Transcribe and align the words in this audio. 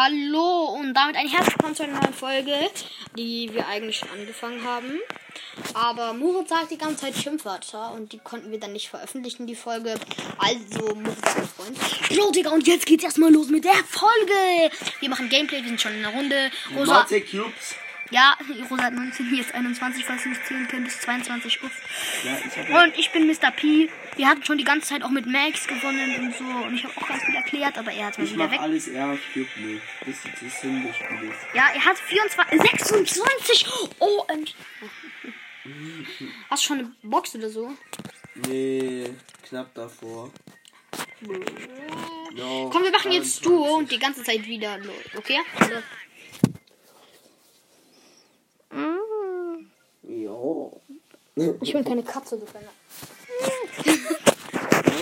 Hallo 0.00 0.76
und 0.78 0.94
damit 0.94 1.16
ein 1.16 1.26
herzlich 1.26 1.54
willkommen 1.56 1.74
zu 1.74 1.82
einer 1.82 2.00
neuen 2.00 2.14
Folge, 2.14 2.54
die 3.16 3.52
wir 3.52 3.66
eigentlich 3.66 3.96
schon 3.96 4.08
angefangen 4.10 4.62
haben. 4.62 5.00
Aber 5.74 6.12
Murat 6.12 6.48
sagt 6.48 6.70
die 6.70 6.78
ganze 6.78 6.98
Zeit 6.98 7.16
Schimpfwörter 7.16 7.90
und 7.94 8.12
die 8.12 8.18
konnten 8.18 8.52
wir 8.52 8.60
dann 8.60 8.72
nicht 8.74 8.90
veröffentlichen, 8.90 9.48
die 9.48 9.56
Folge. 9.56 9.96
Also, 10.38 10.94
Murat 10.94 11.18
ist 11.18 11.36
mein 11.36 11.48
Freund. 11.48 11.78
Jo, 12.10 12.30
Digga, 12.30 12.50
und 12.50 12.64
jetzt 12.68 12.86
geht's 12.86 13.02
erstmal 13.02 13.32
los 13.32 13.48
mit 13.48 13.64
der 13.64 13.72
Folge. 13.72 14.72
Wir 15.00 15.08
machen 15.08 15.28
Gameplay, 15.28 15.62
wir 15.62 15.68
sind 15.68 15.80
schon 15.80 15.94
in 15.94 16.02
der 16.02 16.12
Runde. 16.12 16.52
Rosa, 16.76 16.92
Marty 16.92 17.20
Cubes. 17.22 17.74
Ja, 18.10 18.36
Rosa 18.70 18.84
hat 18.84 18.94
19, 18.94 19.28
hier 19.28 19.40
ist 19.40 19.54
21, 19.54 20.04
falls 20.04 20.22
du 20.22 20.30
nicht 20.30 20.46
zählen 20.46 20.66
könntest, 20.68 21.02
22, 21.02 21.62
uff. 21.62 21.70
Ja, 22.24 22.38
ich 22.46 22.56
hab 22.74 22.84
Und 22.84 22.98
ich 22.98 23.10
bin 23.10 23.26
Mr. 23.26 23.50
P. 23.50 23.88
Wir 24.16 24.28
hatten 24.28 24.42
schon 24.44 24.58
die 24.58 24.64
ganze 24.64 24.88
Zeit 24.88 25.02
auch 25.02 25.10
mit 25.10 25.26
Max 25.26 25.66
gewonnen 25.66 26.16
und 26.20 26.34
so. 26.34 26.44
Und 26.44 26.74
ich 26.74 26.84
habe 26.84 26.96
auch 26.96 27.08
ganz 27.08 27.22
viel 27.24 27.34
erklärt, 27.34 27.78
aber 27.78 27.92
er 27.92 28.06
hat 28.06 28.18
mal 28.18 28.24
ich 28.24 28.34
wieder 28.34 28.50
weg. 28.50 28.60
alles 28.60 28.88
eher 28.88 29.18
Cube 29.32 29.48
nicht. 29.58 29.82
Bis 30.04 30.24
jetzt 30.24 30.42
das 30.42 30.60
hingespielt 30.60 31.22
ist. 31.22 31.54
Ja, 31.54 31.64
er 31.74 31.84
hat 31.84 31.98
24, 31.98 32.60
26 32.60 33.66
OMG. 33.98 34.54
Hast 36.50 36.64
du 36.64 36.66
schon 36.68 36.78
eine 36.78 36.92
Box 37.02 37.34
oder 37.34 37.50
so? 37.50 37.72
Nee, 38.46 39.10
knapp 39.48 39.74
davor. 39.74 40.32
No, 41.20 42.70
Komm, 42.70 42.84
wir 42.84 42.90
machen 42.90 43.12
jetzt 43.12 43.40
23. 43.40 43.42
Duo 43.42 43.76
und 43.76 43.90
die 43.90 43.98
ganze 43.98 44.22
Zeit 44.22 44.46
wieder 44.46 44.78
okay? 45.16 45.38
Also, 45.58 45.74
Jo. 50.02 50.80
Ich 51.60 51.72
bin 51.72 51.84
keine 51.84 52.02
Katze, 52.02 52.38
du 52.38 52.46
kleiner. 52.46 52.72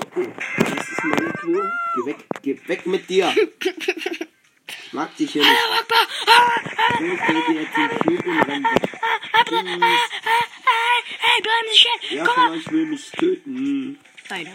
Okay, 0.07 0.33
das 0.59 0.89
ist 0.89 1.05
meine 1.05 1.33
Tour. 1.41 1.73
Geh 1.95 2.07
weg, 2.07 2.17
geh 2.43 2.69
weg 2.69 2.87
mit 2.87 3.09
dir. 3.09 3.33
Ich 4.69 4.93
mag 4.93 5.17
dich 5.17 5.33
hier 5.33 5.43
nicht. 5.43 5.53
Ich 6.95 7.21
geh 7.27 7.53
dir 7.53 7.61
jetzt 7.63 7.77
den 7.77 7.89
Cube 7.99 8.31
und 8.31 8.43
renn 8.49 8.65
weg. 8.65 8.91
Hey, 11.19 11.43
bleib 11.43 11.65
nicht 11.65 11.79
stehen. 11.79 12.19
Ja, 12.19 12.25
von 12.25 12.51
euch 12.51 12.71
will 12.71 12.87
mich 12.87 13.11
töten. 13.13 13.99
Deine 14.29 14.51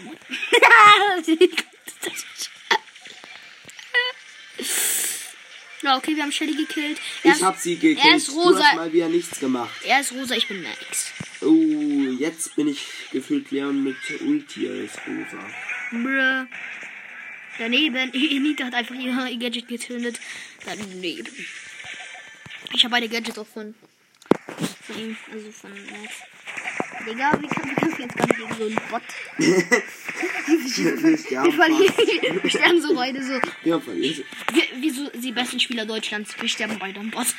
Ja, 5.82 5.96
okay, 5.96 6.14
wir 6.14 6.22
haben 6.22 6.32
Shelly 6.32 6.54
gekillt. 6.54 6.98
Er 7.24 7.30
Ich 7.32 7.36
ist, 7.38 7.42
hab 7.44 7.58
sie 7.58 7.76
gekillt. 7.76 8.06
er 8.06 8.16
ist 8.16 8.28
Du 8.28 8.40
rosa. 8.40 8.62
hast 8.64 8.76
mal 8.76 8.92
wieder 8.92 9.08
nichts 9.08 9.40
gemacht. 9.40 9.70
er 9.84 10.00
ist 10.00 10.12
rosa, 10.12 10.34
ich 10.34 10.46
bin 10.46 10.62
Max. 10.62 11.12
Oh, 11.40 12.12
jetzt 12.18 12.54
bin 12.54 12.68
ich 12.68 12.86
gefühlt 13.10 13.50
Leon 13.50 13.82
mit 13.82 13.96
Ulti 14.20 14.68
als 14.68 14.92
rosa. 15.06 15.44
Brr. 15.90 16.46
Daneben. 17.58 18.10
Nita 18.42 18.64
hat 18.66 18.74
einfach 18.74 18.94
ihr 18.94 19.38
Gadget 19.38 19.66
gezündet. 19.68 20.20
Daneben. 20.64 21.26
Ich 22.74 22.84
habe 22.84 22.92
beide 22.92 23.08
Gadgets 23.08 23.38
auch 23.38 23.46
von, 23.46 23.74
von 24.86 24.98
ihm, 24.98 25.16
also 25.32 25.50
von 25.52 25.70
Max. 25.72 26.14
Digga, 27.06 27.38
wie 27.40 27.48
kann, 27.48 27.68
wie 27.70 27.74
kannst 27.74 27.98
du 27.98 28.02
jetzt 28.02 28.16
gar 28.16 28.26
nicht 28.26 28.38
gegen 28.38 28.54
so 28.54 28.64
einen 28.66 28.80
Bot? 28.88 29.02
Wir 30.46 31.02
Wir 31.02 31.18
sterben 31.18 31.52
verlieren. 31.52 32.42
Wir 32.42 32.50
sterben 32.50 32.80
so 32.80 32.94
beide 32.94 33.22
so. 33.22 33.40
Ja, 33.64 33.78
verliert. 33.80 34.24
Wir, 34.52 34.62
wir 34.80 34.92
so 34.94 35.10
die 35.10 35.32
besten 35.32 35.60
Spieler 35.60 35.86
Deutschlands. 35.86 36.34
Wir 36.40 36.48
sterben 36.48 36.78
beide 36.78 37.00
am 37.00 37.10
Bot. 37.10 37.26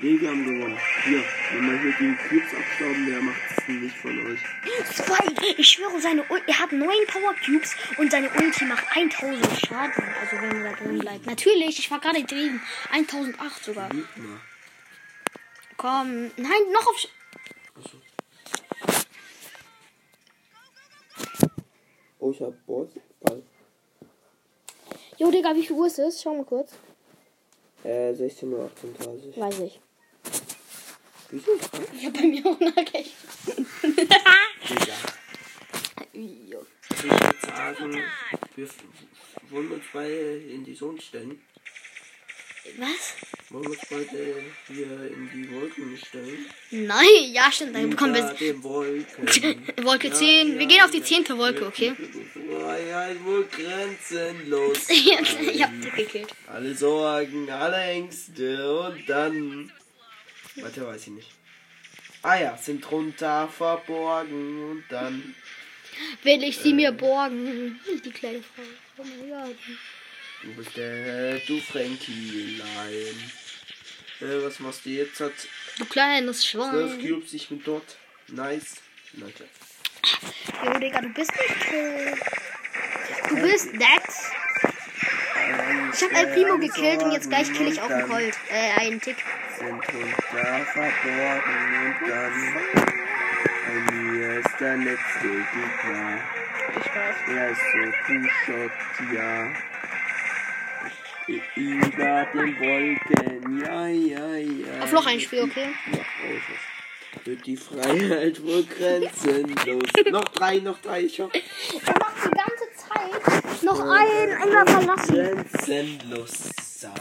Nee, 0.00 0.20
wir 0.20 0.28
haben 0.30 0.44
gewonnen. 0.44 0.78
Hier, 1.04 1.22
wenn 1.52 1.66
man 1.66 1.80
hier 1.80 1.92
die 1.98 2.16
Cubes 2.28 2.54
abstauben, 2.54 3.06
der 3.06 3.20
macht 3.20 3.36
es 3.56 3.68
nicht 3.68 3.96
von 3.96 4.26
euch. 4.26 4.40
Zwei. 4.94 5.54
Ich 5.56 5.68
schwöre, 5.68 6.00
seine 6.00 6.22
Ul 6.28 6.40
er 6.46 6.58
hat 6.58 6.72
neun 6.72 7.06
Power 7.08 7.34
Cubes 7.44 7.74
und 7.98 8.10
seine 8.10 8.30
Ulti 8.30 8.64
macht 8.64 8.84
1000 8.94 9.66
Schaden. 9.66 10.04
Also 10.20 10.36
wenn 10.40 10.62
er 10.64 10.70
da 10.72 10.76
drin 10.76 10.98
bleibt. 10.98 11.26
Natürlich, 11.26 11.78
ich 11.78 11.90
war 11.90 12.00
gerade 12.00 12.22
drin. 12.24 12.60
1008 12.92 13.64
sogar. 13.64 13.90
Komm. 15.76 16.30
Nein, 16.36 16.62
noch 16.72 16.86
auf. 16.86 16.98
Sch 16.98 17.08
Achso. 17.76 18.07
Oh, 22.28 22.30
ich 22.30 22.42
hab 22.42 22.66
Boss. 22.66 22.90
Ball. 23.20 23.42
Jo, 25.16 25.30
Digga, 25.30 25.54
wie 25.54 25.66
viel 25.66 25.76
Uhr 25.76 25.86
ist 25.86 25.98
es? 25.98 26.22
Schau 26.22 26.34
mal 26.34 26.44
kurz. 26.44 26.72
Äh, 27.82 28.12
16.38 28.12 28.44
Uhr. 28.52 28.70
Weiß 29.36 29.58
ich. 29.60 29.80
Wieso? 31.30 31.52
Ich 31.94 32.06
hab 32.06 32.12
bei 32.12 32.26
mir 32.26 32.44
auch 32.44 32.60
nachgerechnet. 32.60 33.14
Digga. 34.68 34.94
Ich 36.12 36.50
würde 37.02 37.34
sagen, 37.40 38.02
wir 38.56 38.68
wollen 39.50 39.72
uns 39.72 39.84
beide 39.90 40.36
in 40.36 40.64
die 40.64 40.74
Sonne 40.74 41.00
stellen. 41.00 41.40
Was? 42.76 43.37
Wollen 43.50 43.64
wir 43.64 43.70
uns 43.70 43.80
beide 43.88 44.42
hier 44.66 45.10
in 45.10 45.30
die 45.32 45.50
Wolken 45.50 45.96
stellen? 45.96 46.46
Nein, 46.70 47.32
ja, 47.32 47.50
stimmt. 47.50 47.74
Dann 47.74 47.88
bekommen 47.88 48.14
wir 48.14 48.62
Wolken. 48.62 49.74
Wolke 49.84 50.08
Ja, 50.08 50.14
10. 50.14 50.58
Wir 50.58 50.60
ja, 50.62 50.68
gehen 50.68 50.82
auf 50.82 50.90
die. 50.90 51.02
10. 51.02 51.28
Wolke, 51.38 51.66
okay? 51.66 51.94
Freiheit 52.34 53.24
wohl 53.24 53.46
grenzenlos. 53.46 54.90
ich 54.90 55.62
hab 55.62 55.80
dich 55.80 55.94
gekillt. 55.94 56.34
Alle 56.46 56.74
Sorgen, 56.74 57.50
alle 57.50 57.76
Ängste 57.76 58.80
und 58.80 59.08
dann. 59.08 59.72
Warte, 60.56 60.86
weiß 60.86 61.06
ich 61.06 61.12
nicht. 61.14 61.30
Ah 62.22 62.36
ja, 62.36 62.56
sind 62.58 62.82
drunter 62.82 63.48
verborgen 63.48 64.70
und 64.70 64.84
dann. 64.90 65.34
Will 66.22 66.42
ich 66.42 66.58
sie 66.58 66.74
mir 66.74 66.92
borgen? 66.92 67.80
Die 68.04 68.10
kleine 68.10 68.42
Frau. 68.42 68.62
Oh 68.98 69.04
mein 69.04 69.30
Gott. 69.30 69.56
Du 70.42 70.52
bist 70.54 70.76
der, 70.76 71.38
du 71.40 71.60
Frankielein. 71.60 73.32
Äh, 74.20 74.42
was 74.42 74.58
machst 74.60 74.84
du 74.84 74.90
jetzt? 74.90 75.20
Hat 75.20 75.32
Du 75.78 75.84
kleines 75.84 76.40
12 76.42 76.92
Schwein. 76.92 77.08
Cubes, 77.08 77.32
ich 77.34 77.48
bin 77.48 77.62
dort. 77.64 77.96
Nice. 78.28 78.76
Leute. 79.14 79.48
Jo, 80.64 80.78
Digga, 80.78 81.00
du 81.00 81.08
bist 81.10 81.32
nicht 81.32 81.72
cool. 81.72 82.14
Du 83.28 83.36
bist 83.42 83.72
Dex. 83.72 84.30
Ich 85.94 86.02
hab 86.02 86.12
El 86.12 86.26
Primo 86.34 86.58
gekillt 86.58 87.02
und 87.02 87.12
jetzt 87.12 87.28
gleich 87.28 87.52
kill 87.52 87.68
ich 87.68 87.80
auch 87.80 87.90
einen 87.90 88.08
Colt. 88.08 88.34
Äh, 88.50 88.80
einen 88.80 89.00
Tick. 89.00 89.16
Sind 89.58 89.70
drunter 89.70 90.66
verborgen 90.66 91.68
und 91.84 92.08
dann. 92.08 92.54
Bei 93.66 93.92
mir 93.92 94.38
ist 94.38 94.60
der 94.60 94.76
letzte 94.76 95.28
Gegner. 95.28 96.20
Ich 96.70 96.94
weiß. 96.94 97.16
Er 97.28 97.50
ist 97.50 97.60
so 97.72 97.82
Two-Shot, 98.06 98.72
ja. 99.14 99.46
Über 101.56 102.26
den 102.32 102.58
Wolken, 102.58 103.60
ja, 103.60 103.86
ja, 103.86 104.36
ja. 104.36 104.82
Auf 104.82 104.92
noch 104.92 105.06
ein 105.06 105.20
Spiel, 105.20 105.42
okay? 105.42 105.68
Ja, 105.92 105.98
oh. 105.98 107.24
Wird 107.24 107.46
die 107.46 107.56
Freiheit 107.56 108.42
wohl 108.42 108.64
grenzenlos. 108.64 109.90
noch 110.10 110.24
drei, 110.24 110.58
noch 110.58 110.78
drei, 110.78 111.02
ich 111.02 111.20
hoffe. 111.20 111.38
Er 111.84 111.98
macht 111.98 112.16
die 112.24 112.30
ganze 112.30 112.66
Zeit 112.76 113.62
noch 113.62 113.80
einen 113.80 114.32
Enger 114.42 114.66
verlassen. 114.66 115.14
Grenzenlos 115.14 116.50
sein. 116.56 116.92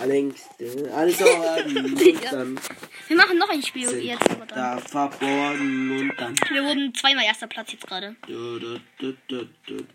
Alle 0.00 0.14
Ängste, 0.14 0.90
alle 0.94 1.12
Sorgen. 1.12 1.76
und 1.84 2.00
Ja. 2.22 2.30
dann 2.30 2.60
Wir 3.08 3.16
machen 3.16 3.38
noch 3.38 3.48
ein 3.50 3.62
Spiel 3.62 3.86
sind 3.88 4.02
jetzt. 4.02 4.30
Aber 4.30 4.46
da 4.46 4.78
verborgen 4.78 5.98
und 5.98 6.12
dann. 6.18 6.34
Wir 6.50 6.64
wurden 6.64 6.94
zweimal 6.94 7.24
erster 7.24 7.46
Platz 7.46 7.72
jetzt 7.72 7.86
gerade. 7.86 8.16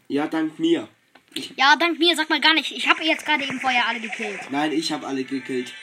Ja, 0.07 0.27
dank 0.27 0.59
mir. 0.59 0.87
Ja, 1.57 1.75
dank 1.75 1.99
mir, 1.99 2.15
sag 2.15 2.29
mal 2.29 2.39
gar 2.39 2.53
nicht. 2.53 2.71
Ich 2.71 2.87
habe 2.87 3.03
jetzt 3.03 3.25
gerade 3.25 3.43
eben 3.43 3.59
vorher 3.59 3.87
alle 3.87 3.99
gekillt. 3.99 4.39
Nein, 4.51 4.71
ich 4.71 4.91
habe 4.91 5.05
alle 5.05 5.23
gekillt. 5.23 5.73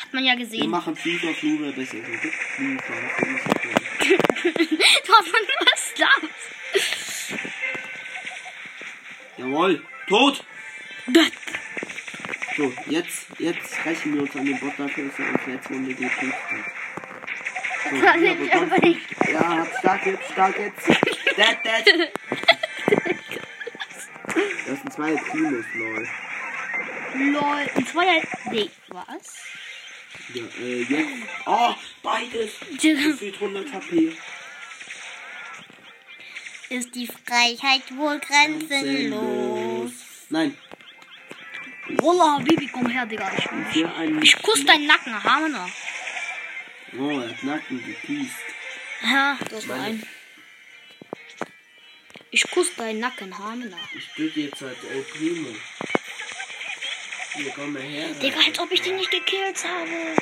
Hat 0.00 0.12
man 0.12 0.24
ja 0.24 0.32
Wir 0.36 0.44
gesehen. 0.44 0.70
machen 0.70 0.96
FIFA 0.96 1.32
Flure 1.34 1.72
besser. 1.72 1.96
FIFA. 1.96 2.28
FIFA. 2.56 2.94
Davon 5.06 5.42
was 5.60 5.94
das? 5.96 7.38
Jawohl. 9.36 9.82
Tot. 10.08 10.44
Das- 11.08 11.30
So, 12.56 12.72
jetzt, 12.88 13.26
jetzt 13.38 13.84
rächen 13.84 14.14
wir 14.14 14.22
uns 14.22 14.34
an 14.36 14.44
den 14.44 14.58
Bot 14.58 14.72
dafür, 14.76 15.04
dass 15.08 15.18
er 15.18 15.32
uns 15.32 15.46
letzte 15.46 15.72
Runde 15.74 15.94
gekillt 15.94 16.12
hat. 16.12 16.32
So, 17.90 18.00
kann 18.00 18.20
hier 18.20 18.32
ich 18.32 18.38
bekommt 18.38 18.72
aber 18.72 18.86
nicht. 18.86 19.00
Ja, 19.32 19.66
stark 19.78 20.06
jetzt, 20.06 20.32
stark 20.32 20.58
jetzt. 20.58 20.86
Dead, 21.36 21.58
dead. 21.64 22.12
Das 24.66 24.78
sind 24.78 24.92
zwei 24.92 25.14
Primos, 25.14 25.64
lol. 25.74 26.08
Lol. 27.14 27.70
Und 27.74 27.88
zweier. 27.88 28.22
Nee, 28.50 28.70
was? 28.88 29.36
Ja, 30.34 30.44
äh, 30.60 30.82
jetzt. 30.82 31.10
Oh, 31.46 31.74
beides. 32.02 32.50
Gefühlt 32.80 33.34
100 33.34 33.72
HP. 33.72 34.16
Ist 36.68 36.94
die 36.94 37.08
Freiheit 37.08 37.96
wohl 37.96 38.20
grenzenlos? 38.20 39.90
Nein. 40.28 40.56
Wallah, 41.98 42.38
Baby, 42.38 42.68
komm 42.72 42.86
her, 42.88 43.06
Digga. 43.06 43.28
Ich, 43.72 43.84
ein. 43.84 44.22
ich 44.22 44.40
kuss 44.40 44.64
deinen 44.64 44.86
Nacken, 44.86 45.22
Hammer. 45.24 45.68
Oh, 46.96 47.20
er 47.20 47.28
hat 47.30 47.42
Nacken 47.42 47.84
gepiest. 47.84 48.34
Ja, 49.02 49.36
das 49.50 49.66
war 49.66 49.80
ein. 49.80 50.02
Ich 52.32 52.48
kuss 52.50 52.74
deinen 52.76 53.00
Nacken, 53.00 53.36
Hammer. 53.36 53.76
Ich 53.96 54.06
töte 54.14 54.40
jetzt 54.40 54.60
halt 54.60 54.78
El 54.84 55.02
Primo. 55.02 55.48
Hier, 57.34 57.52
komm 57.54 57.72
mal 57.72 57.82
her. 57.82 58.08
Digga, 58.14 58.38
als 58.46 58.58
ob 58.58 58.70
ich 58.70 58.82
den 58.82 58.96
nicht 58.96 59.10
gekillt 59.10 59.64
habe. 59.64 60.16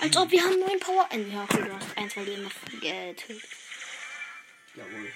Als 0.00 0.16
ob 0.16 0.30
wir 0.30 0.42
haben 0.42 0.58
neun 0.58 0.80
Power. 0.80 1.08
Äh, 1.10 1.22
ja, 1.22 1.44
okay, 1.44 1.62
du 1.62 1.74
hast 1.74 1.96
ein, 1.96 2.10
zwei 2.10 2.22
Leben 2.22 2.50
getötet. 2.80 3.42
Jawohl. 4.74 5.12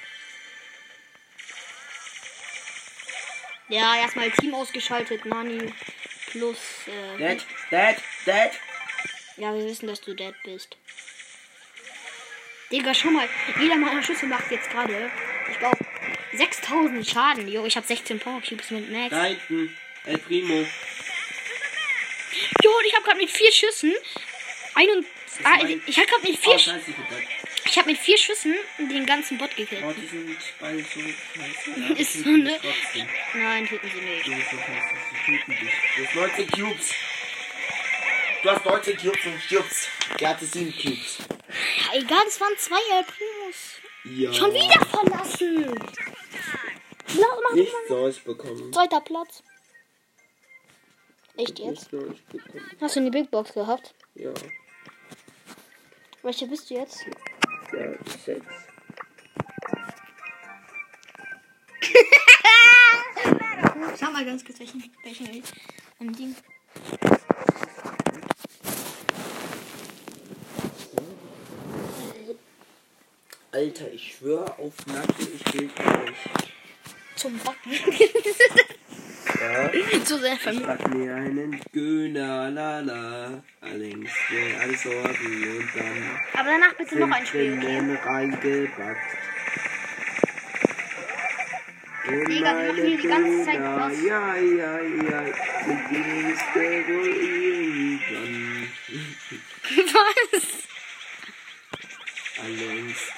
Ja, 3.69 3.97
erstmal 3.97 4.31
Team 4.33 4.55
ausgeschaltet. 4.55 5.25
Nani 5.25 5.73
plus. 6.31 6.59
Äh, 6.87 7.17
Dead, 7.19 7.47
dead, 7.71 7.97
dead. 8.27 8.51
Ja, 9.37 9.55
wir 9.55 9.65
wissen, 9.65 9.87
dass 9.87 10.01
du 10.01 10.15
dead 10.15 10.35
bist. 10.45 10.77
Digga, 12.71 12.95
schau 12.95 13.11
mal. 13.11 13.29
Jeder 13.61 13.77
meiner 13.77 14.03
Schüsse 14.03 14.27
macht 14.27 14.51
jetzt 14.51 14.71
gerade, 14.71 15.11
ich 15.53 15.59
glaube, 15.59 15.79
6000 16.35 17.07
Schaden. 17.09 17.49
Jo, 17.49 17.65
ich 17.67 17.77
habe 17.77 17.87
16 17.87 18.19
Power 18.19 18.41
Cubes 18.47 18.71
mit 18.71 18.91
Max. 18.91 19.11
Da 19.11 19.25
hinten. 19.25 19.77
El 20.07 20.19
Primo. 20.19 20.67
Jo, 22.65 22.71
ich 22.87 22.95
habe 22.95 23.05
gerade 23.05 23.19
mit 23.19 23.31
vier 23.31 23.53
Schüssen. 23.53 23.93
Ein 24.75 24.89
und, 24.91 25.07
ah, 25.45 25.59
ich, 25.67 25.79
ich 25.87 25.97
habe 25.99 26.07
gerade 26.09 26.23
mit 26.29 26.39
vier, 26.39 26.53
Oh, 26.53 26.57
Sch- 26.57 26.65
scheiße, 26.65 26.95
ich 27.67 27.79
habe 27.79 27.91
mit 27.91 27.99
vier 28.01 28.17
Schüssen 28.19 28.55
den 28.79 29.05
ganzen 29.07 29.37
Bot 29.39 29.55
gekillt. 29.55 29.83
Oh, 29.85 29.93
die 29.93 30.07
sind 30.07 30.37
beide 30.59 30.83
so 30.83 31.01
scheiße. 31.01 31.93
Ist 32.01 32.13
so, 32.15 32.29
ne? 32.31 32.59
Nein, 33.35 33.67
töten 33.69 33.91
sie 33.95 34.01
nicht. 34.01 34.27
Du 34.27 34.31
bist 34.35 34.51
so 34.51 34.57
scheiße, 34.57 34.89
sie 35.27 35.37
töten 35.39 35.51
dich. 35.61 35.73
Du 35.97 36.07
hast 36.07 36.15
19 36.15 36.51
Cubes. 36.51 36.95
Du 38.43 38.51
hast 38.51 38.65
19 38.65 38.97
Cubes 38.97 39.27
und 39.27 39.43
stirbst. 39.43 39.89
Der 40.19 40.29
hatte 40.31 40.47
7 40.47 40.73
Cubes. 40.73 41.19
Ja, 41.93 41.99
egal, 42.01 42.23
es 42.27 42.41
waren 42.41 42.57
zwei 42.59 42.81
El 42.97 43.05
Primos. 43.05 43.32
Ja. 44.05 44.33
Schon 44.33 44.53
wieder 44.53 44.85
verlassen. 44.87 45.65
Ja, 47.15 47.27
mach 47.43 47.55
Nichts 47.55 47.75
mal. 47.89 48.01
Neues 48.01 48.19
bekommen. 48.19 48.73
Zweiter 48.73 49.01
Platz. 49.01 49.43
Echt 51.37 51.59
jetzt? 51.59 51.89
Hast 52.81 52.97
du 52.97 53.01
eine 53.01 53.11
Big 53.11 53.31
Box 53.31 53.55
gehabt? 53.55 53.95
Ja. 54.15 54.33
Welche 56.23 56.47
bist 56.47 56.69
du 56.71 56.75
jetzt? 56.75 57.05
Ja, 57.73 57.93
6. 58.25 58.45
Schau 63.99 64.11
mal 64.11 64.25
ganz 64.25 64.45
kurz, 64.45 64.59
welchen, 64.61 64.83
welchen 65.05 65.43
ähm, 66.01 66.13
Ding. 66.17 66.37
Alter, 73.53 73.93
ich 73.93 74.17
schwöre 74.17 74.59
auf 74.59 74.73
Nacken, 74.87 75.29
ich 75.35 75.55
will 75.55 75.71
euch. 75.77 76.17
Zum 77.17 77.39
Backen. 77.39 77.73
Ja. 79.41 80.05
Zu 80.05 80.19
sehr 80.21 80.35
Ich 80.35 80.41
Familie. 80.41 80.67
back 80.67 80.95
mir 80.95 81.15
einen 81.17 81.61
Göner, 81.73 82.51
lala. 82.51 83.43
Allerdings, 83.61 84.11
äh, 84.31 84.55
alles 84.61 84.83
Sorgen 84.83 85.59
und 85.59 85.69
dann 85.75 86.21
Aber 86.35 86.51
danach 86.51 86.75
bitte 86.75 86.97
noch 86.99 87.11
ein 87.11 87.27
Spiel. 87.27 87.59
Zimt 87.61 88.05
reingepackt. 88.07 89.01
In 92.09 92.25
Digga, 92.25 92.57
wir 92.57 92.73
machen 92.73 92.87
hier 92.87 92.97
die 92.99 93.09
ganze 93.09 93.45
Zeit 93.45 93.61
was. 93.63 94.03
Ja, 94.05 94.35
ja, 94.37 94.81
ja. 94.81 95.23
Mit 95.67 95.89
gehst 95.91 96.45
du 96.55 96.61
wohl 96.61 97.09
irgendwann. 97.09 98.69
Was? 99.95 100.63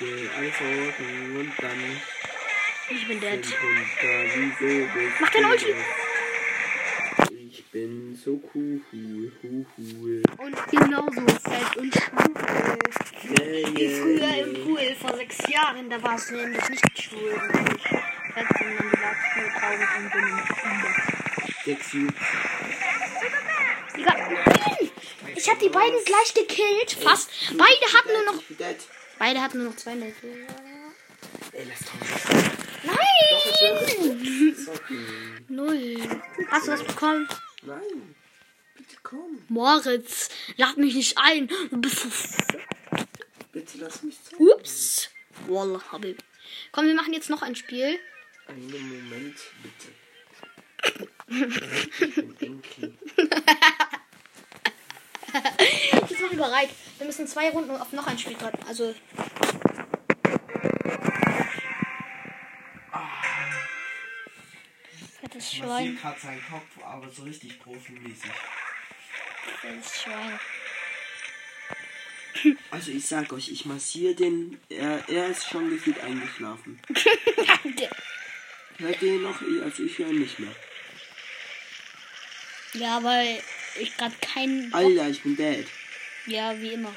Ängste, 0.05 0.31
alle 0.37 0.53
Sorgen 0.53 1.37
und 1.39 1.53
dann 1.59 2.01
Ich 2.91 3.09
bin 3.09 3.21
dead. 3.21 3.47
Wieso 4.61 4.89
Mach 5.21 5.31
den 5.31 5.45
Ulti. 5.47 5.75
Ich 7.51 7.65
bin 7.71 8.17
so 8.23 8.41
cool, 8.55 8.81
cool, 8.93 9.33
cool. 9.43 10.23
Und 10.39 10.57
genauso 10.71 11.21
fett 11.21 11.77
und 11.77 11.95
schwul. 11.95 12.35
Yeah, 13.25 13.69
Wie 13.75 13.89
früher 13.89 14.35
im. 14.45 14.65
Pool 14.65 14.95
vor 15.01 15.17
sechs 15.17 15.39
Jahren, 15.49 15.89
da 15.89 16.03
warst 16.03 16.31
du 16.31 16.35
nämlich 16.37 16.69
nicht 16.69 17.03
schwul 17.03 17.33
und 17.33 17.73
nicht 17.73 17.89
fett, 17.89 18.47
sondern 18.59 18.77
du 18.79 18.97
nur 19.41 19.51
traurig 19.59 19.89
und. 19.97 20.13
Digga, 23.97 24.15
nein! 24.15 24.91
Ich 25.37 25.49
hab 25.49 25.59
die 25.59 25.69
beiden 25.69 26.05
gleich 26.05 26.35
gekillt, 26.35 26.93
fast. 27.01 27.31
Beide 27.57 27.87
hatten 27.95 28.13
nur 28.13 28.25
noch, 28.35 28.43
Ich 28.49 28.57
bin. 28.57 28.77
Beide 29.19 29.41
hatten 29.41 29.59
nur 29.59 29.69
noch 29.69 29.77
200. 29.77 30.13
Ey, 31.53 31.67
lass 31.69 31.81
tauschen. 31.81 32.51
Nein! 32.85 34.55
Zocken. 34.65 35.45
Null. 35.49 35.97
Hast 36.51 36.67
du 36.67 36.73
was 36.73 36.83
bekommen? 36.85 37.29
Nein. 37.63 38.15
Bitte 38.77 38.97
komm. 39.03 39.43
Moritz, 39.49 40.29
lad 40.57 40.77
mich 40.77 40.95
nicht 40.95 41.17
ein. 41.19 41.49
Bitte 43.53 43.79
lass 43.79 44.03
mich 44.03 44.23
zocken. 44.23 44.49
Ups. 44.49 45.11
Wallah, 45.47 45.81
Habib. 45.93 46.23
Komm, 46.73 46.87
wir 46.87 46.95
machen 46.95 47.13
jetzt 47.13 47.31
noch 47.31 47.43
ein 47.43 47.55
Spiel. 47.57 47.99
Einen 48.47 48.71
Moment, 48.71 49.37
bitte. 49.63 49.89
Ich 52.01 52.15
bin 52.15 52.37
Enkel. 52.41 52.99
Jetzt 55.35 56.21
machen 56.21 56.31
wir 56.31 56.39
bereit. 56.39 56.71
Wir 56.99 57.07
müssen 57.07 57.27
zwei 57.27 57.51
Runden 57.51 57.71
auf 57.73 57.93
noch 57.93 58.07
ein 58.07 58.19
Spiel 58.19 58.37
drücken. 58.37 58.59
Also, 58.69 58.95
fettes 65.21 65.55
Schwein. 65.55 65.99
gerade 66.01 66.21
seinen 66.21 66.45
Kopf, 66.49 66.85
aber 66.85 67.11
so 67.11 67.23
richtig 67.23 67.61
profimäßig. 67.61 68.31
Fettes 69.61 70.03
Schwein. 70.03 70.39
Also 72.71 72.91
ich 72.91 73.07
sag 73.07 73.33
euch, 73.33 73.49
ich 73.49 73.65
massiere 73.65 74.15
den. 74.15 74.61
Er, 74.69 75.09
er 75.09 75.29
ist 75.29 75.49
schon 75.49 75.71
gefühlt 75.71 75.99
eingeschlafen. 76.01 76.81
Hört 78.79 79.03
ihr 79.03 79.15
ihn 79.15 79.23
noch? 79.23 79.41
Also 79.63 79.85
ich 79.85 79.99
höre 79.99 80.11
ihn 80.11 80.21
nicht 80.21 80.39
mehr. 80.39 80.55
ja, 82.75 83.03
weil 83.03 83.41
ich 83.79 83.97
gerade 83.97 84.15
keinen. 84.21 84.71
Bock- 84.71 84.81
Alter, 84.81 85.09
ich 85.09 85.23
bin 85.23 85.37
dead. 85.37 85.67
Ja, 86.27 86.59
wie 86.61 86.73
immer. 86.75 86.95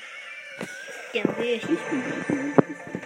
Ja, 1.13 1.23
wie 1.37 1.43
ich. 1.53 1.63
Ich 1.63 1.67
bin 1.69 2.03
dead. 2.03 2.55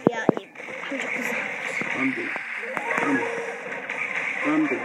Ja, 0.09 0.23
eben. 0.41 0.51
Hab 0.85 0.91
ich 0.93 0.99
gesagt. 1.17 1.93
Bumble. 1.97 2.29
Bumble. 2.99 3.27
Bumble. 4.45 4.79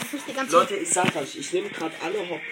Das 0.00 0.14
ist 0.14 0.28
die 0.28 0.32
ganze 0.34 0.56
Leute, 0.56 0.76
ich 0.76 0.88
sag 0.90 1.14
euch, 1.16 1.36
ich 1.36 1.52
nehme 1.52 1.68
gerade 1.70 1.94
alle 2.02 2.28
Hops. 2.28 2.42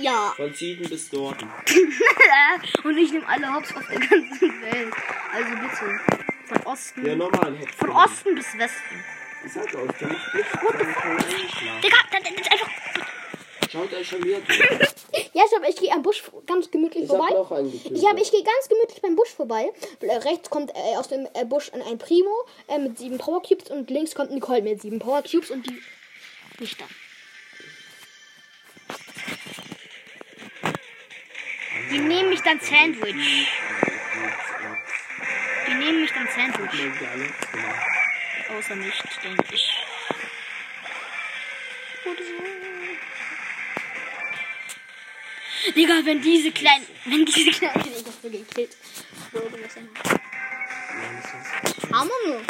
Ja. 0.00 0.32
Von 0.36 0.52
Süden 0.54 0.88
bis 0.88 1.12
Norden. 1.12 1.48
Und 2.84 2.98
ich 2.98 3.12
nehme 3.12 3.26
alle 3.28 3.52
Hops 3.54 3.74
auf 3.74 3.86
der 3.88 3.98
ganzen 4.00 4.62
Welt. 4.62 4.92
Also 5.32 5.50
bitte. 5.50 6.00
Von 6.46 6.58
Osten. 6.64 7.06
Ja, 7.06 7.14
nochmal 7.16 7.46
ein 7.48 7.60
Hops. 7.60 7.74
Von 7.76 7.90
Osten 7.90 8.34
bis 8.34 8.46
Westen. 8.58 9.04
Ich 9.46 9.52
sag 9.52 9.74
euch, 9.74 9.90
der 10.00 10.08
ist 10.10 10.34
nicht 10.34 10.46
voll 10.48 10.74
eingeschlafen. 10.76 11.80
Digga, 11.82 11.96
das 12.10 12.22
das 12.22 12.32
ist 12.32 12.52
einfach. 12.52 12.70
Schaut 13.74 13.92
euch 13.92 14.08
schon 14.08 14.22
wieder 14.22 14.40
durch. 14.40 14.60
Ja, 15.32 15.42
ich, 15.46 15.52
hab, 15.52 15.68
ich 15.68 15.74
gehe 15.76 15.90
am 15.92 16.02
Busch 16.02 16.22
ganz 16.46 16.70
gemütlich 16.70 17.04
Ich 17.04 17.10
hab 17.10 17.16
vorbei. 17.16 17.34
noch 17.34 17.50
einen 17.50 17.72
getötet. 17.72 17.98
Ich, 17.98 18.06
hab, 18.08 18.16
ich 18.20 18.30
gehe 18.30 18.42
ganz 18.44 18.68
gemütlich 18.68 19.02
beim 19.02 19.16
Busch 19.16 19.30
vorbei. 19.30 19.72
Äh, 20.00 20.16
Rechts 20.18 20.48
kommt 20.48 20.70
äh, 20.70 20.96
aus 20.96 21.08
dem 21.08 21.26
äh, 21.34 21.44
Busch 21.44 21.72
ein, 21.72 21.82
ein 21.82 21.98
Primo 21.98 22.46
äh, 22.68 22.78
mit 22.78 22.98
sieben 22.98 23.18
Power 23.18 23.42
Cubes 23.42 23.68
und 23.70 23.90
links 23.90 24.14
kommt 24.14 24.30
Nicole 24.30 24.62
mit 24.62 24.80
sieben 24.80 25.00
Power 25.00 25.22
Cubes 25.22 25.50
und 25.50 25.66
die 25.68 25.82
nicht 26.60 26.80
da. 26.80 26.84
Die 31.90 31.98
nehmen 31.98 32.30
mich 32.30 32.40
dann 32.42 32.60
Sandwich. 32.60 33.48
Die 35.66 35.74
nehmen 35.74 36.00
mich 36.00 36.12
dann 36.12 36.28
Sandwich. 36.28 36.80
Außer 38.56 38.76
mich, 38.76 38.94
denke 39.22 39.44
ich. 39.52 39.68
Oder 42.04 42.22
so. 42.22 42.73
Digga, 45.72 45.94
wenn 46.04 46.20
diese 46.20 46.50
kleinen. 46.52 46.86
Wenn 47.06 47.24
diese 47.24 47.50
kleinen. 47.50 47.84
Ich 47.86 48.04
hab 48.04 48.22
so 48.22 48.30
gekillt. 48.30 48.76
Hammer 51.92 52.10
nur. 52.26 52.42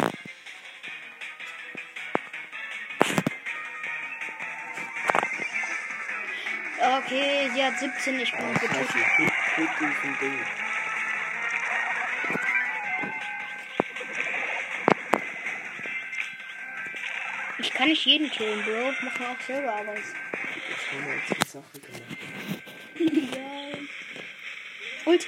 Okay, 6.97 7.49
sie 7.53 7.63
hat 7.63 7.79
17, 7.79 8.19
ich 8.19 8.31
bin 8.31 8.53
getötet. 8.53 8.89
Ich 17.57 17.71
kann 17.71 17.87
nicht 17.87 18.05
jeden 18.05 18.29
killen, 18.29 18.63
Bro. 18.63 18.91
Ich 18.91 19.01
mache 19.01 19.29
auch 19.29 19.41
selber 19.47 19.73
Arbeit. 19.73 20.03
ja. 21.53 22.14
Und? 25.05 25.27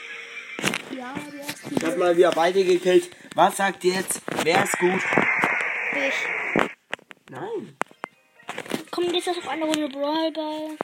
Ja, 0.95 1.15
die 1.31 1.37
ersten. 1.37 1.75
Ich 1.75 1.83
hab 1.83 1.97
mal 1.97 2.17
wieder 2.17 2.31
beide 2.31 2.63
gekillt. 2.63 3.09
Was 3.35 3.57
sagt 3.57 3.83
ihr 3.83 3.93
jetzt? 3.93 4.21
Wer 4.43 4.63
ist 4.63 4.77
gut? 4.79 5.01
Ich. 5.93 6.13
Nein. 7.29 7.77
Komm, 8.91 9.13
jetzt 9.13 9.29
auf 9.29 9.47
eine 9.47 9.65
Runde 9.65 9.89
Brawl 9.89 10.31
Ball. 10.31 10.77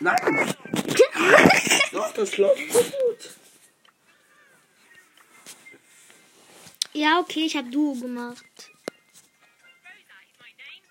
Nein! 0.00 0.16
Doch, 1.92 2.12
das 2.14 2.36
läuft 2.38 2.72
so 2.72 2.78
gut. 2.78 3.30
Ja, 6.94 7.20
okay, 7.20 7.46
ich 7.46 7.56
habe 7.56 7.70
Duo 7.70 7.94
gemacht. 7.94 8.44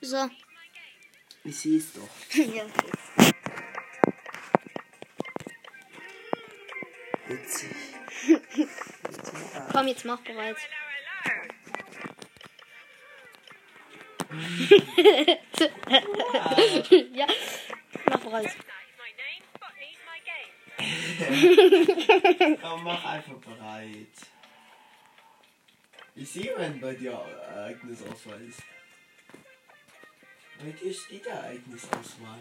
So. 0.01 0.29
Ich 1.43 1.59
sehe 1.59 1.77
es 1.77 1.93
doch. 1.93 2.09
ja, 2.35 2.63
okay. 2.65 2.91
Komm, 9.71 9.87
jetzt 9.87 10.05
mach 10.05 10.21
bereit. 10.21 10.57
ja, 17.13 17.27
mach 18.05 18.19
bereit. 18.19 18.55
Komm, 22.61 22.83
mach 22.83 23.05
einfach 23.05 23.35
bereit. 23.35 24.07
Ich 26.15 26.29
sehe, 26.29 26.53
wenn 26.57 26.79
bei 26.79 26.93
dir 26.93 27.11
Ereignisauswahl 27.11 28.41
ist. 28.41 28.61
Bei 30.59 30.71
dir 30.71 30.93
steht 30.93 31.25
Ereignisauswahl. 31.25 32.39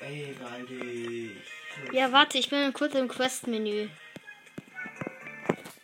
Ey, 0.00 0.34
Waldi. 0.40 1.36
Ja, 1.92 2.12
warte, 2.12 2.38
ich 2.38 2.50
bin 2.50 2.72
kurz 2.72 2.94
im 2.94 3.08
Quest-Menü. 3.08 3.88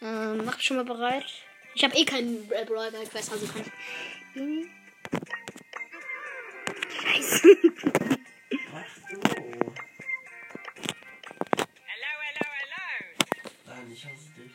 Ähm, 0.02 0.44
mach 0.44 0.60
schon 0.60 0.76
mal 0.78 0.84
bereit. 0.84 1.26
Ich 1.74 1.84
habe 1.84 1.96
eh 1.96 2.04
keinen 2.04 2.50
äh, 2.50 2.64
Brawl 2.64 2.90
Quest, 2.90 3.32
also 3.32 3.46
kann 3.46 3.62
ich. 3.62 4.40
Hm. 4.40 4.70
Scheiße. 7.02 7.56
Ach 8.74 8.84
du. 9.10 9.20
Nein, 13.66 13.92
ich 13.92 14.04
hasse 14.04 14.30
dich. 14.36 14.52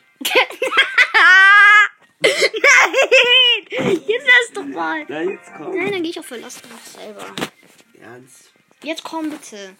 Nein! 3.78 4.00
Jetzt 4.06 4.26
lass 4.26 4.52
doch 4.54 4.64
mal. 4.64 5.04
Na, 5.08 5.22
jetzt 5.22 5.50
komm. 5.56 5.76
Nein, 5.76 5.92
dann 5.92 6.02
gehe 6.02 6.10
ich 6.10 6.18
auf 6.18 6.26
Verlass 6.26 6.60
drauf 6.60 6.86
selber. 6.86 7.26
Ernst. 8.00 8.52
Jetzt 8.82 9.04
komm 9.04 9.30
bitte. 9.30 9.76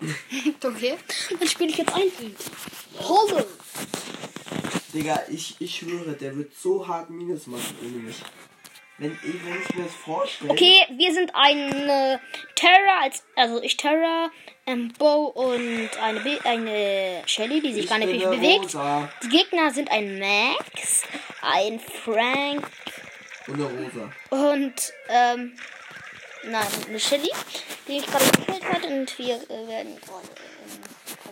okay, 0.64 0.94
dann 1.38 1.48
spiele 1.48 1.70
ich 1.70 1.78
jetzt 1.78 1.94
ein 1.94 2.02
Lied. 2.20 2.36
Hole. 3.00 3.46
Digga, 4.92 5.22
ich, 5.30 5.56
ich 5.58 5.76
schwöre, 5.76 6.12
der 6.14 6.36
wird 6.36 6.52
so 6.56 6.86
hart 6.86 7.10
Minus 7.10 7.46
machen 7.46 7.76
ohne 7.82 8.02
mich. 8.02 8.16
Wenn, 8.98 9.12
ich- 9.12 9.44
wenn 9.44 9.60
ich 9.62 9.74
mir 9.74 9.84
das 9.84 9.94
vorstelle. 9.94 10.50
Okay, 10.50 10.86
wir 10.96 11.12
sind 11.12 11.30
eine 11.34 12.18
Terra, 12.54 13.00
als, 13.02 13.24
also 13.34 13.60
ich 13.62 13.76
Terra, 13.76 14.30
ähm, 14.64 14.92
Bo 14.98 15.26
und 15.26 15.90
eine, 16.02 16.20
Be 16.20 16.38
eine 16.44 17.22
Shelly, 17.26 17.60
die 17.60 17.74
sich 17.74 17.84
ich 17.84 17.90
gar 17.90 17.98
nicht 17.98 18.12
bewegt. 18.24 18.64
Rosa 18.64 19.10
Die 19.22 19.28
Gegner 19.28 19.70
sind 19.70 19.90
ein 19.90 20.18
Max, 20.18 21.02
ein 21.42 21.78
Frank 21.78 22.66
und 23.48 23.54
eine 23.54 23.64
Rosa. 23.64 24.12
und, 24.30 24.92
ähm, 25.10 25.58
nein, 26.50 26.66
eine 26.88 27.00
Shelly, 27.00 27.30
die 27.86 27.98
ich 27.98 28.06
gerade 28.06 28.24
gespielt 28.24 28.64
hat 28.64 28.84
und 28.84 29.18
wir 29.18 29.34
äh, 29.34 29.68
werden 29.68 29.96
gerade, 30.00 30.28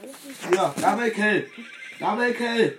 ähm, 0.02 0.54
Ja, 0.54 0.74
Double 0.80 1.10
Kill. 1.10 1.50
Double 1.98 2.34
Kill. 2.34 2.78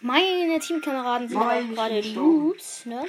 Meine 0.00 0.58
Teamkameraden 0.58 1.28
sind 1.28 1.38
auch 1.38 1.74
gerade. 1.74 2.00
Loots, 2.00 2.86
ne? 2.86 3.06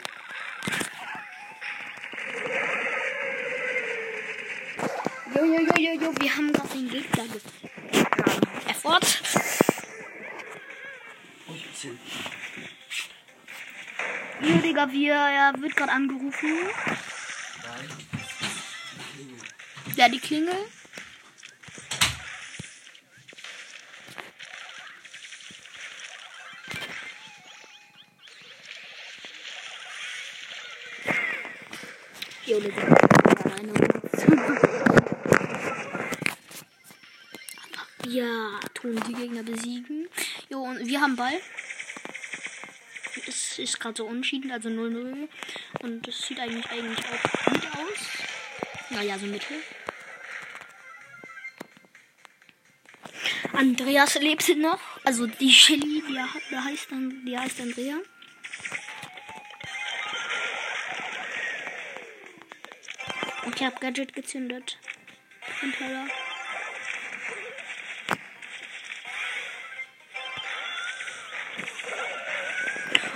Jo, 5.35 5.43
jo, 5.45 5.59
jo, 5.59 5.73
jo, 5.77 6.01
jo, 6.01 6.13
wir 6.19 6.35
haben 6.35 6.53
gerade 6.53 6.69
den 6.69 6.89
Gegner 6.89 7.23
ge 7.23 7.41
ähm, 8.67 8.99
bisschen. 11.83 11.99
Jo, 14.41 14.57
Digga, 14.57 14.91
wir, 14.91 15.13
er 15.13 15.53
wird 15.61 15.75
gerade 15.75 15.91
angerufen. 15.91 16.49
Ja, 19.95 20.09
die 20.09 20.19
Klingel. 20.19 20.55
Ja, 38.05 38.59
tun 38.73 38.99
die 39.07 39.13
Gegner 39.13 39.43
besiegen. 39.43 40.09
Jo, 40.49 40.63
und 40.63 40.85
wir 40.85 41.01
haben 41.01 41.15
Ball. 41.15 41.39
Es 43.27 43.59
ist 43.59 43.79
gerade 43.79 43.97
so 43.97 44.05
unschieden, 44.05 44.51
also 44.51 44.69
0-0. 44.69 45.29
Und 45.81 46.07
es 46.07 46.21
sieht 46.27 46.39
eigentlich, 46.39 46.69
eigentlich 46.69 46.99
auch 46.99 47.45
gut 47.45 47.67
aus. 47.67 48.09
Naja, 48.89 49.17
so 49.17 49.25
mittel. 49.25 49.57
Andreas 53.53 54.15
lebt 54.15 54.57
noch. 54.57 54.79
Also 55.03 55.27
die 55.27 55.51
Shelly, 55.51 56.03
die, 56.07 56.19
die, 56.49 56.57
heißt, 56.57 56.91
dann, 56.91 57.25
die 57.25 57.37
heißt 57.37 57.61
Andrea. 57.61 57.97
Ich 63.55 63.63
habe 63.63 63.79
Gadget 63.79 64.13
gezündet. 64.13 64.79
Und 65.61 65.77
Teller. 65.77 66.07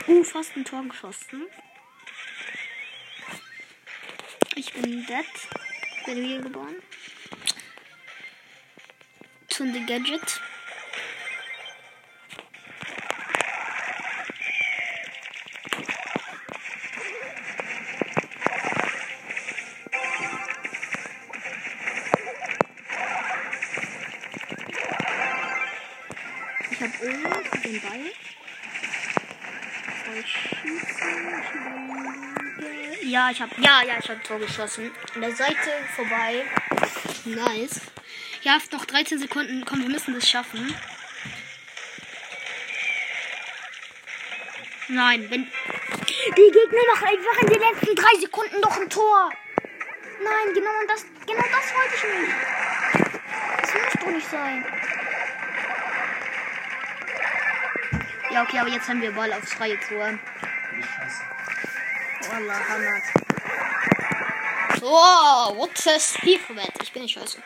Uh, 0.08 0.24
fast 0.24 0.56
ein 0.56 0.64
Tor 0.64 0.84
geschossen. 0.84 1.48
Ich 4.56 4.72
bin 4.74 5.06
dead. 5.06 5.26
Bin 6.06 6.24
wieder 6.24 6.42
geboren. 6.42 6.76
Zünde 9.58 9.80
Gadget. 9.88 10.40
Ich 26.70 26.82
habe 26.82 26.94
Ult, 27.02 27.66
den 27.66 27.82
Ball. 27.82 28.00
Ja, 33.02 33.32
ich 33.32 33.42
habe 33.42 33.52
ja, 33.60 33.82
ja, 33.82 33.98
ich 33.98 34.08
habe 34.08 34.22
Tor 34.22 34.38
geschossen. 34.38 34.92
An 35.16 35.22
der 35.22 35.36
Seite 35.36 35.72
vorbei. 35.96 36.44
Nice. 37.26 37.97
Ja, 38.48 38.60
noch 38.72 38.86
13 38.86 39.20
Sekunden. 39.20 39.66
Komm, 39.66 39.82
wir 39.82 39.90
müssen 39.90 40.14
das 40.14 40.30
schaffen. 40.30 40.74
Nein, 44.88 45.30
wenn. 45.30 45.44
Die 45.44 46.52
Gegner 46.52 46.82
machen 46.94 47.08
einfach 47.10 47.42
in 47.42 47.48
den 47.48 47.60
letzten 47.60 47.94
drei 47.94 48.22
Sekunden 48.22 48.62
doch 48.62 48.80
ein 48.80 48.90
Tor. 48.90 49.30
Nein, 50.24 50.54
genau 50.54 50.70
das, 50.88 51.06
genau 51.26 51.42
das 51.42 51.76
wollte 51.76 51.94
ich 51.94 52.04
nicht. 52.22 52.36
Das 53.60 53.74
muss 53.74 53.94
doch 54.00 54.12
nicht 54.12 54.30
sein. 54.30 54.66
Ja, 58.32 58.44
okay, 58.44 58.60
aber 58.60 58.70
jetzt 58.70 58.88
haben 58.88 59.02
wir 59.02 59.12
Ball 59.12 59.34
aufs 59.34 59.56
freie 59.56 59.78
Tor. 59.90 60.18
Wallah, 62.30 62.70
Hamad. 62.70 63.04
Oh, 64.82 65.58
what 65.58 65.88
a 65.88 66.00
Speedformat. 66.00 66.72
Ich 66.82 66.94
bin 66.94 67.02
nicht 67.02 67.14
scheiße. 67.14 67.44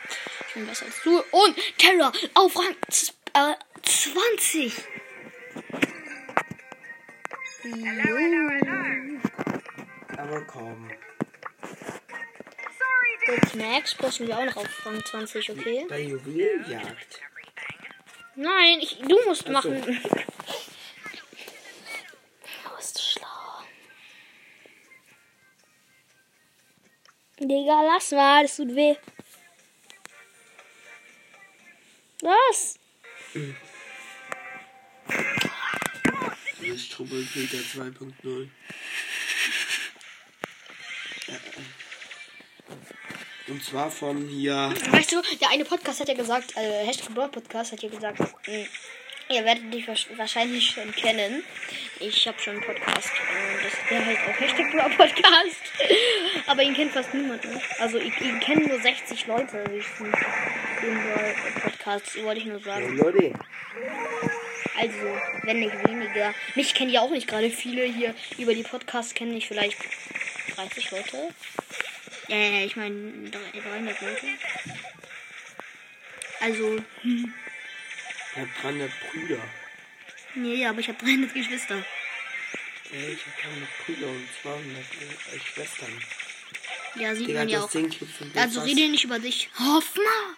Ich 0.52 0.56
bin 0.56 0.66
besser 0.66 0.84
als 0.84 1.00
du. 1.02 1.18
Und 1.18 1.56
Terror 1.78 2.12
auf 2.34 2.54
Rang 2.58 2.76
äh, 3.32 3.54
20. 3.82 4.74
Aber 10.18 10.42
komm. 10.42 10.90
Gut, 13.24 13.54
Max 13.54 13.94
pushen 13.94 14.28
wir 14.28 14.36
auch 14.36 14.44
noch 14.44 14.56
auf 14.58 14.84
Rang 14.86 15.02
20, 15.02 15.52
okay? 15.52 15.86
Bei 15.88 16.00
Juwelenjagd. 16.00 17.22
Nein, 18.34 18.80
ich, 18.82 18.98
du 18.98 19.18
musst 19.24 19.44
Ach 19.46 19.52
machen. 19.52 19.82
Oh, 22.66 22.78
ist 22.78 22.96
das 22.96 23.10
schlau. 23.10 23.64
Digga, 27.38 27.82
lass 27.86 28.10
mal, 28.10 28.42
das 28.42 28.56
tut 28.56 28.76
weh. 28.76 28.96
Was? 32.22 32.78
Das 36.60 36.68
ist 36.68 36.86
Strubbelfilter 36.86 37.58
2.0. 37.58 38.48
Und 43.48 43.64
zwar 43.64 43.90
von 43.90 44.28
hier. 44.28 44.72
Weißt 44.90 45.12
du, 45.12 45.20
der 45.40 45.50
eine 45.50 45.64
Podcast 45.64 46.00
hat 46.00 46.08
ja 46.08 46.14
gesagt, 46.14 46.56
äh, 46.56 46.86
Hashtag 46.86 47.12
Brawl 47.14 47.28
Podcast 47.28 47.72
hat 47.72 47.82
ja 47.82 47.88
gesagt, 47.88 48.18
mh, 48.20 48.66
ihr 49.28 49.44
werdet 49.44 49.74
dich 49.74 49.84
wahrsch- 49.88 50.06
wahrscheinlich 50.16 50.70
schon 50.70 50.90
kennen. 50.92 51.42
Ich 51.98 52.26
habe 52.28 52.38
schon 52.40 52.54
einen 52.54 52.64
Podcast. 52.64 53.08
Äh, 53.10 53.64
das 53.64 53.90
wäre 53.90 54.06
halt 54.06 54.18
auch 54.20 54.40
Hashtag 54.40 54.70
Brawl 54.70 54.90
Podcast. 54.90 55.56
Aber 56.46 56.62
ihn 56.62 56.74
kennt 56.74 56.92
fast 56.92 57.12
niemand. 57.12 57.44
Ne? 57.44 57.60
Also 57.80 57.98
ich, 57.98 58.18
ihn 58.20 58.38
kennen 58.40 58.68
nur 58.68 58.80
60 58.80 59.26
Leute, 59.26 59.64
wie 59.70 59.78
ich 59.78 59.86
Brawl 60.90 61.34
Podcast, 61.62 62.22
wollte 62.22 62.40
ich 62.40 62.46
nur 62.46 62.60
sagen. 62.60 62.96
Leute. 62.96 63.32
Also, 64.78 65.18
wenn 65.44 65.60
nicht 65.60 65.88
weniger. 65.88 66.34
Mich 66.54 66.74
kennen 66.74 66.90
ja 66.90 67.00
auch 67.00 67.10
nicht 67.10 67.28
gerade 67.28 67.50
viele 67.50 67.84
hier 67.84 68.14
über 68.38 68.54
die 68.54 68.62
Podcasts, 68.62 69.14
kennen 69.14 69.32
nicht 69.34 69.48
vielleicht 69.48 69.76
30 70.56 70.90
Leute. 70.90 71.28
Äh, 72.28 72.64
ich 72.64 72.76
meine 72.76 73.30
300 73.30 74.00
Leute. 74.00 74.26
Also, 76.40 76.78
hm, 77.02 77.34
Ich 78.34 78.40
hab 78.40 78.62
300 78.62 78.90
Brüder. 79.10 79.38
nee, 80.34 80.66
aber 80.66 80.80
ich 80.80 80.88
habe 80.88 80.98
300 81.04 81.32
Geschwister. 81.34 81.84
Ey, 82.92 83.12
ich 83.12 83.20
hab 83.26 83.42
300 83.42 83.68
Brüder 83.86 84.08
und 84.08 84.28
200 84.42 84.78
äh, 84.78 85.40
Schwestern. 85.54 86.02
Ja, 86.96 87.14
sieht 87.14 87.28
Digga, 87.28 87.40
man 87.40 87.48
ja 87.48 87.60
auch. 87.62 87.70
Also 88.34 88.60
rede 88.60 88.88
nicht 88.88 89.04
über 89.04 89.18
dich. 89.18 89.48
Hoff 89.58 89.94
mal! 89.96 90.36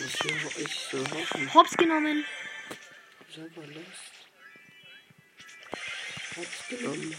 Was 0.00 0.12
soll 0.18 0.64
ich 0.64 0.74
so 0.90 0.98
hoffen? 1.10 1.54
Hops 1.54 1.76
genommen. 1.76 2.24
Selber 3.34 3.66
Lust. 3.66 3.86
Hab's 6.36 6.68
genommen. 6.68 7.14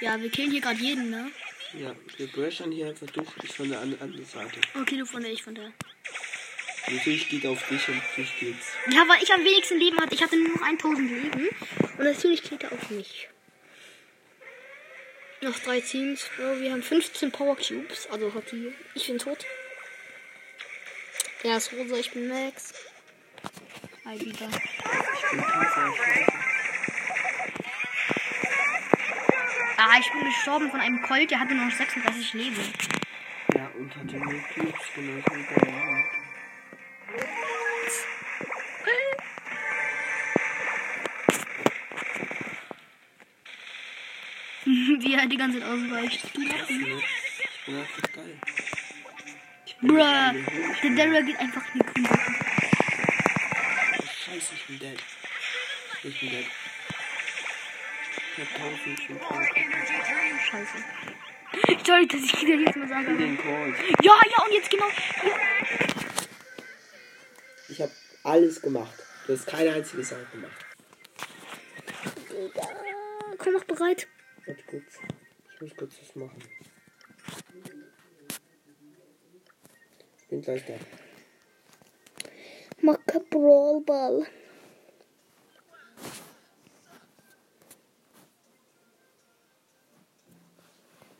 Ja, 0.00 0.20
wir 0.20 0.30
killen 0.30 0.50
hier 0.52 0.60
gerade 0.60 0.80
jeden, 0.80 1.10
ne? 1.10 1.30
Ja, 1.74 1.94
wir 2.16 2.26
bröschern 2.28 2.72
hier 2.72 2.86
einfach 2.88 3.08
durch. 3.08 3.28
Ich 3.42 3.52
von 3.56 3.68
der 3.68 3.80
an- 3.80 3.98
anderen 4.00 4.24
Seite. 4.24 4.60
Okay, 4.80 4.96
du 4.96 5.04
von 5.04 5.22
der, 5.22 5.32
ich 5.32 5.42
von 5.42 5.54
der. 5.54 5.72
Natürlich 6.90 7.28
geht 7.28 7.44
auf 7.44 7.66
dich 7.68 7.86
und 7.88 8.00
dich 8.16 8.30
geht's. 8.40 8.66
Ja, 8.90 9.06
weil 9.06 9.22
ich 9.22 9.30
am 9.32 9.44
wenigsten 9.44 9.78
Leben 9.78 9.98
hatte. 10.00 10.14
Ich 10.14 10.22
hatte 10.22 10.36
nur 10.36 10.48
noch 10.56 10.62
1000 10.62 11.10
Leben. 11.10 11.48
Und 11.98 12.04
natürlich 12.04 12.42
kriegt 12.42 12.62
er 12.62 12.72
auf 12.72 12.88
mich. 12.90 13.28
Noch 15.40 15.58
drei 15.60 15.80
Teams. 15.80 16.28
Bro, 16.36 16.60
wir 16.60 16.72
haben 16.72 16.82
15 16.82 17.30
Power 17.30 17.56
Cubes. 17.56 18.08
Also 18.10 18.32
die. 18.50 18.72
Ich 18.94 19.06
bin 19.06 19.18
tot. 19.18 19.46
Der 21.44 21.56
ist 21.56 21.72
rosa, 21.72 21.96
ich 21.96 22.10
bin 22.10 22.28
Max. 22.28 22.74
Hi, 24.04 24.18
wieder. 24.20 24.48
Ah, 29.76 30.00
ich 30.00 30.10
bin 30.10 30.24
gestorben 30.24 30.70
von 30.70 30.80
einem 30.80 31.00
Colt, 31.02 31.30
der 31.30 31.38
hatte 31.38 31.54
nur 31.54 31.66
noch 31.66 31.76
36 31.76 32.34
Leben. 32.34 32.74
Ja, 33.54 33.70
und 33.78 33.94
hatte 33.94 34.16
nur 34.16 34.40
Cubes 34.54 34.86
genauso 34.96 36.27
wie 45.26 45.36
bei 45.36 45.48
mir. 45.48 45.54
Wie 45.54 45.58
er 45.58 45.58
die 45.58 45.60
ganze 45.60 45.60
Zeit 45.60 45.68
ausweicht. 45.68 46.24
Ich 46.24 46.32
bin 46.32 47.76
einfach 47.76 48.12
geil. 48.12 48.38
Ich 49.66 49.76
Bruh, 49.78 49.96
der. 49.96 50.34
Daryl 50.96 51.24
geht 51.24 51.38
einfach 51.38 51.62
in 51.74 51.80
die 51.80 51.86
Grüne. 51.86 52.08
Scheiße, 54.24 54.54
ich 54.54 54.66
bin 54.66 54.78
dead. 54.78 54.98
Ich 56.04 56.20
bin 56.20 56.30
dead. 56.30 56.46
Ich 58.36 58.44
hab 58.44 58.64
1500 58.64 59.48
Scheiße. 60.50 60.78
Sorry, 61.84 62.06
dass 62.06 62.20
ich 62.20 62.42
wieder 62.42 62.56
jetzt 62.56 62.76
mal 62.76 62.88
sage. 62.88 63.10
Ja, 64.02 64.20
ja, 64.30 64.44
und 64.44 64.52
jetzt 64.52 64.70
genau. 64.70 64.86
Ja. 64.86 65.36
Ich 67.68 67.80
hab 67.80 67.90
alles 68.24 68.60
gemacht. 68.60 68.92
Du 69.26 69.32
hast 69.32 69.46
keine 69.46 69.72
einzige 69.72 70.04
Sache 70.04 70.26
gemacht. 70.32 70.66
Komm, 73.38 73.52
mach 73.54 73.64
bereit. 73.64 74.06
Warte 74.46 74.62
kurz. 74.64 74.98
Ich 75.58 75.62
muss 75.62 75.76
kurz 75.76 76.00
was 76.00 76.14
machen. 76.14 76.38
Ich 80.16 80.28
bin 80.28 80.40
gleich 80.40 80.64
da. 80.64 80.74
Mach 82.80 82.96
Brawlball. 83.28 84.24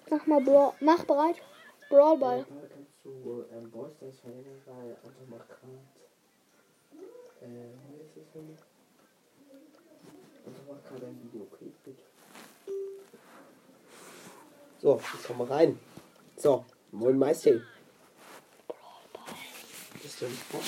Mach 0.08 0.26
mal 0.26 0.40
Brawl. 0.40 0.72
Mach 0.82 1.04
bereit. 1.04 1.42
Brawlball. 1.88 2.46
Kannst 2.46 3.04
du 3.04 3.44
ähm, 3.52 3.68
Boys 3.72 3.98
das 3.98 4.20
verlängern, 4.20 4.62
weil 4.66 4.96
einfach 5.04 5.26
mal 5.26 5.40
gerade. 5.48 5.80
Äh, 7.40 7.74
wie 7.90 8.02
ist 8.04 8.16
es 8.16 8.32
denn? 8.32 8.56
Gerade 10.88 11.06
ein 11.06 11.22
Video, 11.24 11.42
okay? 11.42 11.72
Bitte. 11.82 12.02
So, 14.80 15.00
ich 15.14 15.26
komme 15.26 15.50
rein. 15.50 15.76
So, 16.36 16.64
moin 16.92 17.18
Meister. 17.18 17.50
Im 20.20 20.36
Sport? 20.36 20.64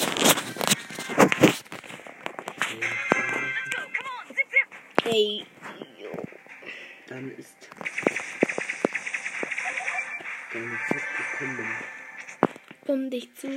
Hey. 5.02 5.44
Dann 7.08 7.36
ist 7.36 7.54
deine 10.52 10.78
Zeit 10.88 11.02
gekommen. 11.16 11.68
Komm 12.86 13.10
dich 13.10 13.34
zu. 13.34 13.48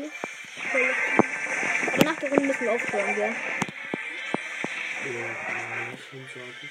Aber 1.92 2.04
nach 2.04 2.16
der 2.18 2.30
Runde 2.30 2.46
müssen 2.48 2.62
wir 2.62 2.72
aufhören, 2.72 3.16
gell? 3.16 3.36
Ja, 5.06 5.34
kann 5.46 5.94
ich 5.94 6.04
schon 6.10 6.28
sagen. 6.28 6.70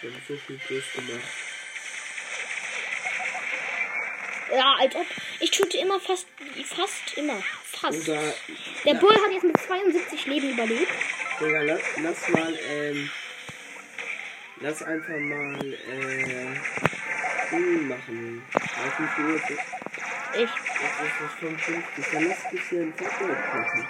Wir 0.00 0.10
haben 0.10 0.22
so 0.28 0.36
viel 0.36 0.58
Plus 0.58 0.84
gemacht. 0.92 1.43
Ja, 4.52 4.76
als 4.78 4.94
ob. 4.94 5.06
Ich 5.40 5.54
shoote 5.54 5.78
immer 5.78 5.98
fast. 6.00 6.26
Fast 6.66 7.16
immer. 7.16 7.42
Fast. 7.72 7.98
Unser, 7.98 8.34
Der 8.84 8.94
Bull 8.94 9.14
hat 9.14 9.32
jetzt 9.32 9.44
mit 9.44 9.56
72 9.58 10.26
Leben 10.26 10.50
überlebt. 10.50 10.92
Digga, 11.40 11.62
lass, 11.62 11.80
lass 12.02 12.28
mal, 12.28 12.58
ähm, 12.70 13.10
lass 14.60 14.82
einfach 14.82 15.18
mal, 15.18 15.74
äh, 15.74 16.46
machen. 17.88 18.42
Weiß 18.52 18.98
nicht, 18.98 19.18
wie 19.18 19.22
Uhr 19.22 19.36
ist. 19.36 19.50
Ich. 19.50 20.40
Jetzt 20.40 20.50
ist 21.00 21.20
es 21.24 21.32
55. 21.40 22.04
Dann 22.12 22.28
lass 22.28 22.44
ein 22.44 22.50
bisschen 22.50 22.94
Fortnite 22.94 23.32
machen. 23.32 23.88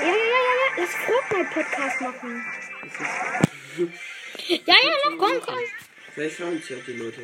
Ja, 0.00 0.02
ja, 0.02 0.08
ja, 0.08 0.14
ja, 0.14 0.16
ja. 0.16 0.68
Lass 0.76 0.94
Fortnite-Podcast 0.94 2.00
machen. 2.00 2.46
Das 2.82 2.92
ist, 3.78 4.66
Ja, 4.66 4.74
ja, 4.82 5.10
noch, 5.10 5.18
komm, 5.18 5.40
komm. 5.40 5.58
vielleicht 6.14 6.38
hören 6.38 6.58
es 6.62 6.68
ja 6.68 6.76
die 6.86 6.92
Leute. 6.92 7.22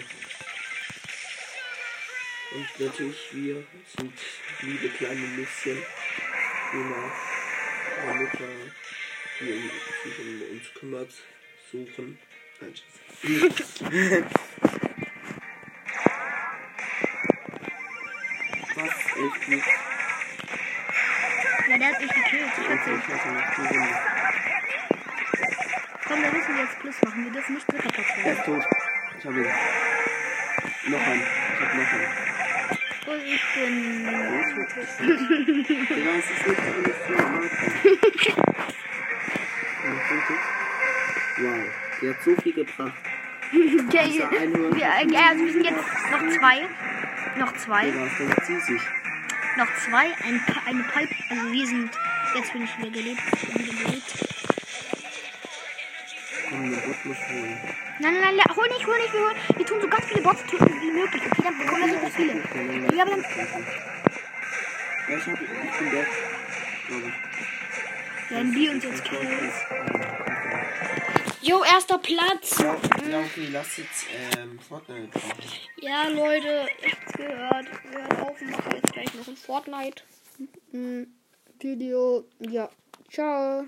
Und 2.54 2.80
natürlich, 2.86 3.16
wir 3.32 3.64
sind 3.96 4.12
liebe 4.60 4.88
kleine 4.90 5.20
Mädchen, 5.20 5.78
die 6.72 6.76
nach 6.76 8.02
einer 8.02 8.14
Mutter, 8.14 8.48
die 9.40 9.52
um, 9.52 9.70
sich 10.04 10.18
um 10.20 10.42
uns 10.52 10.74
kümmert, 10.78 11.12
suchen. 11.72 12.18
Nein. 12.60 12.74
Was? 18.76 18.84
Echt 18.84 19.48
nicht. 19.48 19.66
Ja, 21.68 21.78
der 21.78 21.88
hat 21.88 22.00
mich 22.00 22.10
gekillt. 22.10 22.52
Ich 22.60 22.68
hatte. 22.68 22.90
Runde. 23.58 23.98
Komm, 26.06 26.22
wir 26.22 26.32
müssen 26.32 26.58
jetzt 26.58 26.78
Plus 26.78 26.94
machen. 27.04 27.24
Wir 27.24 27.32
dürfen 27.32 27.54
nicht 27.54 27.72
dritter 27.72 27.88
Platz 27.88 28.06
Er 28.18 28.24
werden. 28.24 28.38
ist 28.38 28.44
tot. 28.44 28.64
Ich 29.18 29.24
habe 29.24 29.40
ihn. 29.40 29.93
Digga, 35.68 36.10
es 36.18 36.30
ist 36.30 36.46
nicht 36.46 36.60
alles 36.60 37.06
zu 37.06 37.12
erwarten. 37.12 37.48
Wow, 41.36 41.64
die 42.00 42.08
hat 42.08 42.22
so 42.22 42.36
viel 42.42 42.52
gebracht. 42.52 42.92
Okay, 43.52 44.22
wir, 44.72 44.82
äh, 44.82 45.16
also 45.16 45.44
wir 45.44 45.52
sind 45.52 45.64
jetzt 45.64 45.76
noch 45.76 46.38
zwei. 46.38 46.68
Noch 47.38 47.52
zwei. 47.56 47.86
Noch 49.56 49.68
zwei. 49.76 50.06
Ein, 50.24 50.40
eine 50.66 50.82
Pipe. 50.82 51.14
Also 51.30 51.52
wir 51.52 51.66
sind. 51.66 51.90
Jetzt 52.34 52.52
bin 52.52 52.64
ich 52.64 52.78
wieder 52.78 52.90
gelebt. 52.90 53.22
Wieder 53.54 53.84
gelebt. 53.84 54.24
Komm, 56.48 56.70
den 56.70 56.72
Bot 56.72 57.04
holen. 57.04 57.58
Nein, 58.00 58.14
nein, 58.20 58.36
nein, 58.36 58.56
hol 58.56 58.68
nicht, 58.68 58.86
hol 58.86 58.96
nicht, 58.98 59.12
wir 59.12 59.20
holen. 59.20 59.36
Wir 59.56 59.66
tun 59.66 59.80
so 59.80 59.88
ganz 59.88 60.04
viele 60.06 60.22
Bots 60.22 60.44
töten 60.46 60.80
wie 60.80 60.90
möglich. 60.90 61.22
Okay, 61.30 61.42
dann 61.42 61.58
bekommen 61.58 61.86
wir 61.86 61.94
super 61.94 62.10
viele. 62.10 62.96
Ja, 62.96 63.02
aber 63.04 63.10
dann. 63.12 63.93
Ja, 65.08 65.16
ich, 65.18 65.26
hab, 65.26 65.40
ich 65.40 65.48
bin 65.78 65.90
dead. 65.90 66.06
Glaube 66.86 67.08
ich. 67.08 67.14
Werden 68.30 68.52
die 68.52 68.68
uns 68.68 68.84
jetzt 68.84 69.04
killen. 69.04 69.50
Jo, 71.42 71.62
erster 71.62 71.98
Platz. 71.98 72.58
Ja, 72.58 72.74
ja, 73.10 73.20
okay, 73.20 73.48
lass 73.52 73.76
jetzt 73.76 74.06
ähm, 74.38 74.58
Fortnite 74.66 75.18
machen. 75.18 75.44
Ja, 75.76 76.08
Leute, 76.08 76.66
ihr 76.82 76.90
habt's 76.90 77.12
gehört. 77.12 77.66
Hört 77.92 78.20
auf 78.22 78.38
Fortnite-Video. 79.44 82.24
Ja, 82.38 82.70
ciao. 83.10 83.66